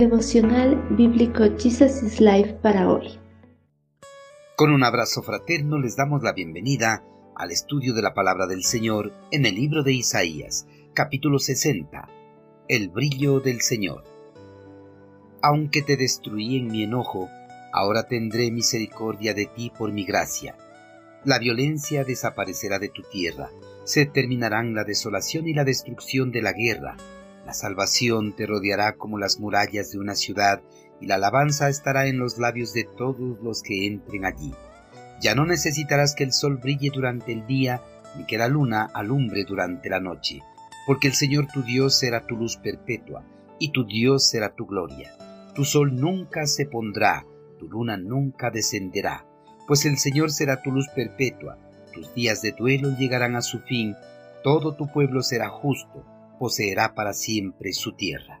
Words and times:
Devocional 0.00 0.82
Bíblico 0.96 1.44
Jesus 1.58 2.02
is 2.02 2.20
Life 2.22 2.54
para 2.62 2.88
hoy. 2.88 3.18
Con 4.56 4.72
un 4.72 4.82
abrazo 4.82 5.22
fraterno 5.22 5.78
les 5.78 5.94
damos 5.94 6.22
la 6.22 6.32
bienvenida 6.32 7.04
al 7.36 7.50
estudio 7.50 7.92
de 7.92 8.00
la 8.00 8.14
palabra 8.14 8.46
del 8.46 8.64
Señor 8.64 9.12
en 9.30 9.44
el 9.44 9.56
libro 9.56 9.82
de 9.82 9.92
Isaías, 9.92 10.66
capítulo 10.94 11.38
60. 11.38 12.08
El 12.66 12.88
brillo 12.88 13.40
del 13.40 13.60
Señor. 13.60 14.04
Aunque 15.42 15.82
te 15.82 15.98
destruí 15.98 16.56
en 16.56 16.68
mi 16.68 16.84
enojo, 16.84 17.28
ahora 17.70 18.04
tendré 18.04 18.50
misericordia 18.50 19.34
de 19.34 19.50
ti 19.54 19.70
por 19.76 19.92
mi 19.92 20.06
gracia. 20.06 20.56
La 21.26 21.38
violencia 21.38 22.04
desaparecerá 22.04 22.78
de 22.78 22.88
tu 22.88 23.02
tierra, 23.02 23.50
se 23.84 24.06
terminarán 24.06 24.74
la 24.74 24.84
desolación 24.84 25.46
y 25.46 25.52
la 25.52 25.64
destrucción 25.64 26.32
de 26.32 26.40
la 26.40 26.54
guerra 26.54 26.96
la 27.50 27.54
salvación 27.54 28.32
te 28.36 28.46
rodeará 28.46 28.94
como 28.94 29.18
las 29.18 29.40
murallas 29.40 29.90
de 29.90 29.98
una 29.98 30.14
ciudad 30.14 30.62
y 31.00 31.06
la 31.06 31.16
alabanza 31.16 31.68
estará 31.68 32.06
en 32.06 32.16
los 32.16 32.38
labios 32.38 32.72
de 32.72 32.84
todos 32.84 33.40
los 33.42 33.64
que 33.64 33.88
entren 33.88 34.24
allí. 34.24 34.54
Ya 35.20 35.34
no 35.34 35.44
necesitarás 35.46 36.14
que 36.14 36.22
el 36.22 36.32
sol 36.32 36.58
brille 36.58 36.92
durante 36.94 37.32
el 37.32 37.48
día 37.48 37.82
ni 38.16 38.24
que 38.24 38.38
la 38.38 38.46
luna 38.46 38.88
alumbre 38.94 39.44
durante 39.44 39.88
la 39.88 39.98
noche, 39.98 40.42
porque 40.86 41.08
el 41.08 41.14
Señor 41.14 41.48
tu 41.52 41.64
Dios 41.64 41.98
será 41.98 42.24
tu 42.24 42.36
luz 42.36 42.56
perpetua 42.56 43.24
y 43.58 43.72
tu 43.72 43.84
Dios 43.84 44.28
será 44.28 44.54
tu 44.54 44.66
gloria. 44.66 45.10
Tu 45.52 45.64
sol 45.64 45.96
nunca 45.96 46.46
se 46.46 46.66
pondrá, 46.66 47.26
tu 47.58 47.66
luna 47.66 47.96
nunca 47.96 48.52
descenderá, 48.52 49.26
pues 49.66 49.86
el 49.86 49.98
Señor 49.98 50.30
será 50.30 50.62
tu 50.62 50.70
luz 50.70 50.86
perpetua. 50.94 51.58
Tus 51.92 52.14
días 52.14 52.42
de 52.42 52.52
duelo 52.52 52.96
llegarán 52.96 53.34
a 53.34 53.42
su 53.42 53.58
fin, 53.58 53.96
todo 54.44 54.76
tu 54.76 54.86
pueblo 54.92 55.24
será 55.24 55.48
justo 55.48 56.06
poseerá 56.40 56.94
para 56.94 57.12
siempre 57.12 57.74
su 57.74 57.92
tierra. 57.92 58.40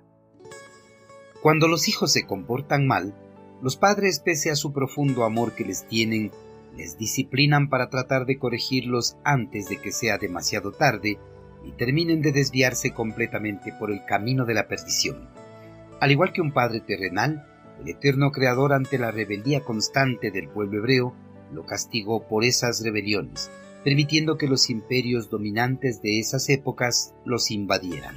Cuando 1.42 1.68
los 1.68 1.86
hijos 1.86 2.10
se 2.10 2.24
comportan 2.24 2.86
mal, 2.86 3.14
los 3.60 3.76
padres, 3.76 4.20
pese 4.20 4.50
a 4.50 4.56
su 4.56 4.72
profundo 4.72 5.24
amor 5.24 5.54
que 5.54 5.66
les 5.66 5.86
tienen, 5.86 6.30
les 6.78 6.96
disciplinan 6.96 7.68
para 7.68 7.90
tratar 7.90 8.24
de 8.24 8.38
corregirlos 8.38 9.18
antes 9.22 9.68
de 9.68 9.76
que 9.76 9.92
sea 9.92 10.16
demasiado 10.16 10.72
tarde 10.72 11.18
y 11.62 11.72
terminen 11.72 12.22
de 12.22 12.32
desviarse 12.32 12.92
completamente 12.92 13.70
por 13.78 13.90
el 13.90 14.02
camino 14.06 14.46
de 14.46 14.54
la 14.54 14.66
perdición. 14.66 15.28
Al 16.00 16.10
igual 16.10 16.32
que 16.32 16.40
un 16.40 16.52
padre 16.52 16.80
terrenal, 16.80 17.46
el 17.82 17.90
eterno 17.90 18.32
Creador 18.32 18.72
ante 18.72 18.96
la 18.96 19.10
rebeldía 19.10 19.60
constante 19.60 20.30
del 20.30 20.48
pueblo 20.48 20.78
hebreo 20.78 21.14
lo 21.52 21.66
castigó 21.66 22.26
por 22.26 22.44
esas 22.44 22.82
rebeliones, 22.82 23.50
permitiendo 23.84 24.36
que 24.36 24.48
los 24.48 24.70
imperios 24.70 25.30
dominantes 25.30 26.02
de 26.02 26.18
esas 26.18 26.48
épocas 26.48 27.14
los 27.24 27.50
invadieran. 27.50 28.16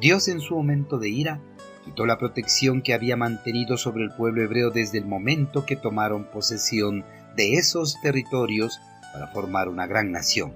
Dios 0.00 0.28
en 0.28 0.40
su 0.40 0.54
momento 0.54 0.98
de 0.98 1.08
ira 1.08 1.40
quitó 1.84 2.06
la 2.06 2.18
protección 2.18 2.82
que 2.82 2.94
había 2.94 3.16
mantenido 3.16 3.76
sobre 3.76 4.04
el 4.04 4.10
pueblo 4.10 4.42
hebreo 4.42 4.70
desde 4.70 4.98
el 4.98 5.06
momento 5.06 5.66
que 5.66 5.76
tomaron 5.76 6.30
posesión 6.30 7.04
de 7.36 7.54
esos 7.54 8.00
territorios 8.00 8.78
para 9.12 9.28
formar 9.28 9.68
una 9.68 9.86
gran 9.86 10.12
nación. 10.12 10.52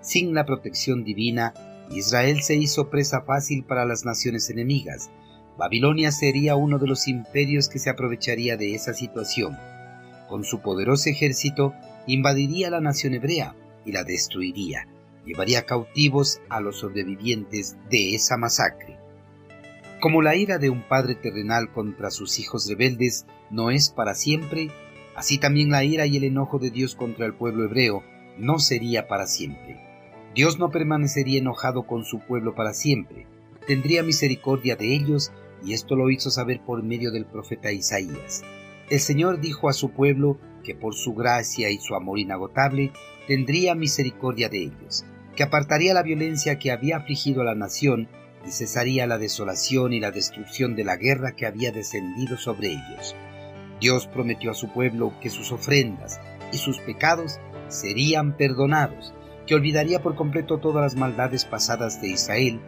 Sin 0.00 0.34
la 0.34 0.44
protección 0.44 1.02
divina, 1.02 1.54
Israel 1.90 2.42
se 2.42 2.54
hizo 2.56 2.90
presa 2.90 3.22
fácil 3.22 3.64
para 3.64 3.84
las 3.84 4.04
naciones 4.04 4.50
enemigas. 4.50 5.10
Babilonia 5.56 6.12
sería 6.12 6.56
uno 6.56 6.78
de 6.78 6.86
los 6.86 7.08
imperios 7.08 7.68
que 7.68 7.78
se 7.78 7.90
aprovecharía 7.90 8.56
de 8.56 8.74
esa 8.74 8.92
situación. 8.92 9.56
Con 10.28 10.44
su 10.44 10.60
poderoso 10.60 11.08
ejército, 11.08 11.74
invadiría 12.06 12.70
la 12.70 12.80
nación 12.80 13.14
hebrea, 13.14 13.54
y 13.86 13.92
la 13.92 14.04
destruiría. 14.04 14.86
Llevaría 15.24 15.64
cautivos 15.64 16.40
a 16.50 16.60
los 16.60 16.80
sobrevivientes 16.80 17.76
de 17.88 18.14
esa 18.14 18.36
masacre. 18.36 18.98
Como 20.00 20.20
la 20.20 20.36
ira 20.36 20.58
de 20.58 20.68
un 20.68 20.82
padre 20.86 21.14
terrenal 21.14 21.72
contra 21.72 22.10
sus 22.10 22.38
hijos 22.38 22.68
rebeldes 22.68 23.24
no 23.50 23.70
es 23.70 23.88
para 23.88 24.14
siempre, 24.14 24.70
así 25.14 25.38
también 25.38 25.70
la 25.70 25.84
ira 25.84 26.04
y 26.06 26.18
el 26.18 26.24
enojo 26.24 26.58
de 26.58 26.70
Dios 26.70 26.94
contra 26.94 27.24
el 27.24 27.34
pueblo 27.34 27.64
hebreo 27.64 28.04
no 28.36 28.58
sería 28.58 29.08
para 29.08 29.26
siempre. 29.26 29.80
Dios 30.34 30.58
no 30.58 30.70
permanecería 30.70 31.38
enojado 31.38 31.86
con 31.86 32.04
su 32.04 32.20
pueblo 32.20 32.54
para 32.54 32.74
siempre, 32.74 33.26
tendría 33.66 34.02
misericordia 34.02 34.76
de 34.76 34.94
ellos 34.94 35.32
y 35.64 35.72
esto 35.72 35.96
lo 35.96 36.10
hizo 36.10 36.30
saber 36.30 36.60
por 36.60 36.82
medio 36.82 37.10
del 37.10 37.24
profeta 37.24 37.72
Isaías. 37.72 38.44
El 38.90 39.00
Señor 39.00 39.40
dijo 39.40 39.68
a 39.68 39.72
su 39.72 39.90
pueblo 39.90 40.38
que 40.66 40.74
por 40.74 40.94
su 40.94 41.14
gracia 41.14 41.70
y 41.70 41.78
su 41.78 41.94
amor 41.94 42.18
inagotable 42.18 42.92
tendría 43.28 43.76
misericordia 43.76 44.48
de 44.48 44.64
ellos, 44.64 45.06
que 45.36 45.44
apartaría 45.44 45.94
la 45.94 46.02
violencia 46.02 46.58
que 46.58 46.72
había 46.72 46.96
afligido 46.96 47.42
a 47.42 47.44
la 47.44 47.54
nación 47.54 48.08
y 48.44 48.50
cesaría 48.50 49.06
la 49.06 49.16
desolación 49.16 49.92
y 49.92 50.00
la 50.00 50.10
destrucción 50.10 50.74
de 50.74 50.82
la 50.82 50.96
guerra 50.96 51.36
que 51.36 51.46
había 51.46 51.70
descendido 51.70 52.36
sobre 52.36 52.72
ellos. 52.72 53.14
Dios 53.80 54.08
prometió 54.08 54.50
a 54.50 54.54
su 54.54 54.72
pueblo 54.72 55.14
que 55.20 55.30
sus 55.30 55.52
ofrendas 55.52 56.20
y 56.52 56.56
sus 56.56 56.78
pecados 56.80 57.38
serían 57.68 58.36
perdonados, 58.36 59.14
que 59.46 59.54
olvidaría 59.54 60.02
por 60.02 60.16
completo 60.16 60.58
todas 60.58 60.82
las 60.82 60.96
maldades 60.96 61.44
pasadas 61.44 62.02
de 62.02 62.08
Israel 62.08 62.60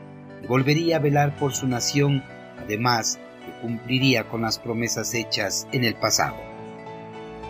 y 0.43 0.47
volvería 0.47 0.97
a 0.97 1.01
velar 1.01 1.37
por 1.37 1.53
su 1.53 1.67
nación, 1.67 2.23
además 2.59 3.19
que 3.45 3.61
cumpliría 3.61 4.29
con 4.29 4.43
las 4.43 4.61
promesas 4.61 5.15
hechas 5.15 5.67
en 5.73 5.83
el 5.83 5.95
pasado. 5.97 6.58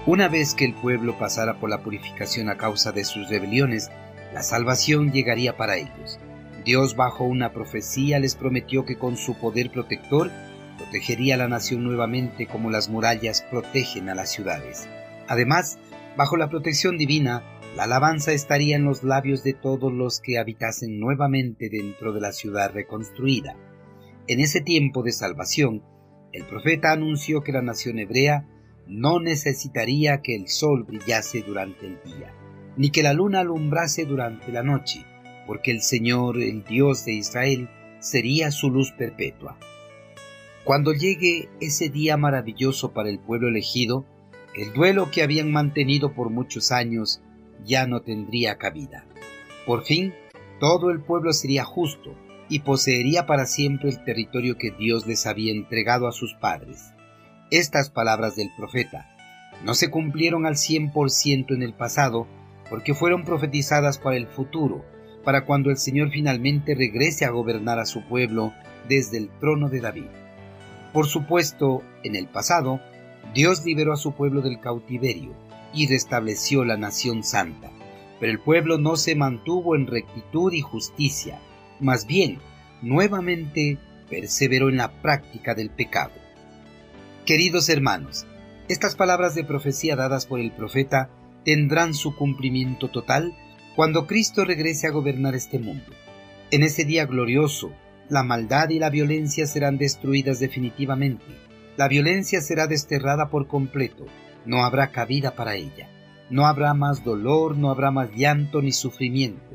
Una 0.08 0.28
vez 0.28 0.54
que 0.54 0.64
el 0.64 0.72
pueblo 0.72 1.18
pasara 1.18 1.60
por 1.60 1.68
la 1.68 1.82
purificación 1.82 2.48
a 2.48 2.56
causa 2.56 2.92
de 2.92 3.04
sus 3.04 3.28
rebeliones, 3.28 3.90
la 4.32 4.42
salvación 4.42 5.12
llegaría 5.12 5.58
para 5.58 5.76
ellos. 5.76 6.18
Dios 6.64 6.96
bajo 6.96 7.24
una 7.24 7.52
profecía 7.52 8.18
les 8.18 8.34
prometió 8.34 8.86
que 8.86 8.96
con 8.96 9.18
su 9.18 9.34
poder 9.34 9.70
protector 9.70 10.30
protegería 10.78 11.34
a 11.34 11.36
la 11.36 11.48
nación 11.48 11.84
nuevamente 11.84 12.46
como 12.46 12.70
las 12.70 12.88
murallas 12.88 13.42
protegen 13.50 14.08
a 14.08 14.14
las 14.14 14.32
ciudades. 14.32 14.88
Además, 15.28 15.78
bajo 16.16 16.38
la 16.38 16.48
protección 16.48 16.96
divina, 16.96 17.42
la 17.76 17.84
alabanza 17.84 18.32
estaría 18.32 18.76
en 18.76 18.84
los 18.84 19.04
labios 19.04 19.44
de 19.44 19.52
todos 19.52 19.92
los 19.92 20.20
que 20.20 20.38
habitasen 20.38 20.98
nuevamente 20.98 21.68
dentro 21.68 22.14
de 22.14 22.22
la 22.22 22.32
ciudad 22.32 22.72
reconstruida. 22.72 23.56
En 24.26 24.40
ese 24.40 24.62
tiempo 24.62 25.02
de 25.02 25.12
salvación, 25.12 25.82
el 26.32 26.46
profeta 26.46 26.92
anunció 26.92 27.42
que 27.42 27.52
la 27.52 27.60
nación 27.60 27.98
hebrea 27.98 28.46
no 28.88 29.20
necesitaría 29.20 30.22
que 30.22 30.34
el 30.34 30.48
sol 30.48 30.84
brillase 30.84 31.42
durante 31.42 31.86
el 31.86 31.98
día, 32.02 32.32
ni 32.76 32.90
que 32.90 33.02
la 33.02 33.12
luna 33.12 33.40
alumbrase 33.40 34.06
durante 34.06 34.50
la 34.50 34.62
noche, 34.62 35.04
porque 35.46 35.70
el 35.70 35.82
Señor, 35.82 36.40
el 36.40 36.64
Dios 36.64 37.04
de 37.04 37.12
Israel, 37.12 37.68
sería 38.00 38.50
su 38.50 38.70
luz 38.70 38.92
perpetua. 38.92 39.58
Cuando 40.64 40.92
llegue 40.92 41.48
ese 41.60 41.88
día 41.88 42.16
maravilloso 42.16 42.92
para 42.92 43.10
el 43.10 43.18
pueblo 43.18 43.48
elegido, 43.48 44.04
el 44.54 44.72
duelo 44.72 45.10
que 45.10 45.22
habían 45.22 45.52
mantenido 45.52 46.14
por 46.14 46.30
muchos 46.30 46.72
años 46.72 47.20
ya 47.64 47.86
no 47.86 48.00
tendría 48.02 48.56
cabida. 48.56 49.06
Por 49.66 49.84
fin, 49.84 50.14
todo 50.60 50.90
el 50.90 51.00
pueblo 51.00 51.32
sería 51.32 51.64
justo 51.64 52.14
y 52.48 52.60
poseería 52.60 53.26
para 53.26 53.46
siempre 53.46 53.90
el 53.90 54.02
territorio 54.02 54.56
que 54.56 54.70
Dios 54.70 55.06
les 55.06 55.26
había 55.26 55.52
entregado 55.52 56.08
a 56.08 56.12
sus 56.12 56.34
padres. 56.34 56.92
Estas 57.50 57.88
palabras 57.88 58.36
del 58.36 58.50
profeta 58.54 59.08
no 59.64 59.72
se 59.72 59.88
cumplieron 59.90 60.44
al 60.44 60.58
cien 60.58 60.92
por 60.92 61.10
ciento 61.10 61.54
en 61.54 61.62
el 61.62 61.72
pasado 61.72 62.26
porque 62.68 62.92
fueron 62.92 63.24
profetizadas 63.24 63.96
para 63.96 64.18
el 64.18 64.26
futuro, 64.26 64.84
para 65.24 65.46
cuando 65.46 65.70
el 65.70 65.78
Señor 65.78 66.10
finalmente 66.10 66.74
regrese 66.74 67.24
a 67.24 67.30
gobernar 67.30 67.78
a 67.78 67.86
su 67.86 68.06
pueblo 68.06 68.52
desde 68.86 69.16
el 69.16 69.30
trono 69.40 69.70
de 69.70 69.80
David. 69.80 70.10
Por 70.92 71.06
supuesto, 71.06 71.82
en 72.02 72.16
el 72.16 72.26
pasado, 72.28 72.82
Dios 73.32 73.64
liberó 73.64 73.94
a 73.94 73.96
su 73.96 74.12
pueblo 74.12 74.42
del 74.42 74.60
cautiverio 74.60 75.34
y 75.72 75.86
restableció 75.88 76.66
la 76.66 76.76
nación 76.76 77.24
santa, 77.24 77.70
pero 78.20 78.30
el 78.30 78.40
pueblo 78.40 78.76
no 78.76 78.96
se 78.96 79.14
mantuvo 79.14 79.74
en 79.74 79.86
rectitud 79.86 80.52
y 80.52 80.60
justicia, 80.60 81.40
más 81.80 82.06
bien, 82.06 82.40
nuevamente 82.82 83.78
perseveró 84.10 84.68
en 84.68 84.76
la 84.76 85.00
práctica 85.00 85.54
del 85.54 85.70
pecado. 85.70 86.27
Queridos 87.28 87.68
hermanos, 87.68 88.26
estas 88.70 88.96
palabras 88.96 89.34
de 89.34 89.44
profecía 89.44 89.96
dadas 89.96 90.24
por 90.24 90.40
el 90.40 90.50
profeta 90.50 91.10
tendrán 91.44 91.92
su 91.92 92.16
cumplimiento 92.16 92.88
total 92.88 93.36
cuando 93.76 94.06
Cristo 94.06 94.46
regrese 94.46 94.86
a 94.86 94.92
gobernar 94.92 95.34
este 95.34 95.58
mundo. 95.58 95.92
En 96.50 96.62
ese 96.62 96.86
día 96.86 97.04
glorioso, 97.04 97.70
la 98.08 98.22
maldad 98.22 98.70
y 98.70 98.78
la 98.78 98.88
violencia 98.88 99.46
serán 99.46 99.76
destruidas 99.76 100.40
definitivamente. 100.40 101.26
La 101.76 101.86
violencia 101.86 102.40
será 102.40 102.66
desterrada 102.66 103.28
por 103.28 103.46
completo. 103.46 104.06
No 104.46 104.64
habrá 104.64 104.90
cabida 104.90 105.36
para 105.36 105.54
ella. 105.54 105.90
No 106.30 106.46
habrá 106.46 106.72
más 106.72 107.04
dolor, 107.04 107.58
no 107.58 107.68
habrá 107.68 107.90
más 107.90 108.08
llanto 108.16 108.62
ni 108.62 108.72
sufrimiento. 108.72 109.54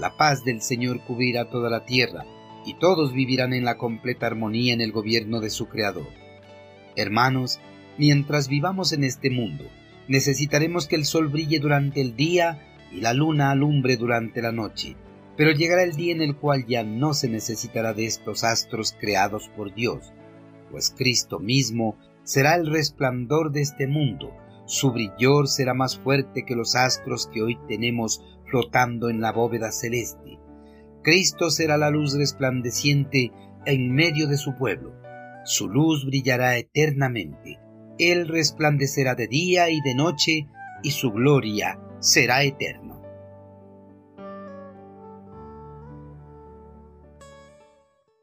La 0.00 0.16
paz 0.16 0.42
del 0.42 0.62
Señor 0.62 0.98
cubrirá 1.06 1.48
toda 1.48 1.70
la 1.70 1.84
tierra, 1.84 2.24
y 2.66 2.74
todos 2.74 3.12
vivirán 3.12 3.52
en 3.52 3.64
la 3.64 3.78
completa 3.78 4.26
armonía 4.26 4.74
en 4.74 4.80
el 4.80 4.90
gobierno 4.90 5.38
de 5.38 5.50
su 5.50 5.68
Creador. 5.68 6.23
Hermanos, 6.96 7.60
mientras 7.98 8.48
vivamos 8.48 8.92
en 8.92 9.04
este 9.04 9.30
mundo, 9.30 9.64
necesitaremos 10.08 10.86
que 10.86 10.96
el 10.96 11.04
sol 11.04 11.28
brille 11.28 11.58
durante 11.58 12.00
el 12.00 12.16
día 12.16 12.60
y 12.92 13.00
la 13.00 13.12
luna 13.12 13.50
alumbre 13.50 13.96
durante 13.96 14.42
la 14.42 14.52
noche, 14.52 14.96
pero 15.36 15.50
llegará 15.50 15.82
el 15.82 15.96
día 15.96 16.12
en 16.12 16.22
el 16.22 16.36
cual 16.36 16.66
ya 16.66 16.84
no 16.84 17.14
se 17.14 17.28
necesitará 17.28 17.94
de 17.94 18.06
estos 18.06 18.44
astros 18.44 18.96
creados 18.98 19.48
por 19.56 19.74
Dios. 19.74 20.12
pues 20.70 20.90
Cristo 20.96 21.38
mismo 21.38 21.96
será 22.24 22.56
el 22.56 22.66
resplandor 22.66 23.52
de 23.52 23.60
este 23.60 23.86
mundo, 23.86 24.32
su 24.66 24.92
brillor 24.92 25.46
será 25.46 25.74
más 25.74 25.98
fuerte 25.98 26.44
que 26.44 26.56
los 26.56 26.74
astros 26.74 27.28
que 27.32 27.42
hoy 27.42 27.58
tenemos 27.68 28.24
flotando 28.46 29.10
en 29.10 29.20
la 29.20 29.30
bóveda 29.30 29.70
celeste. 29.70 30.38
Cristo 31.02 31.50
será 31.50 31.76
la 31.76 31.90
luz 31.90 32.16
resplandeciente 32.16 33.30
en 33.66 33.94
medio 33.94 34.26
de 34.26 34.38
su 34.38 34.56
pueblo. 34.56 34.94
Su 35.44 35.68
luz 35.68 36.06
brillará 36.06 36.56
eternamente. 36.56 37.58
Él 37.98 38.28
resplandecerá 38.28 39.14
de 39.14 39.28
día 39.28 39.70
y 39.70 39.80
de 39.80 39.94
noche, 39.94 40.46
y 40.82 40.90
su 40.90 41.12
gloria 41.12 41.78
será 42.00 42.42
eterna. 42.42 42.93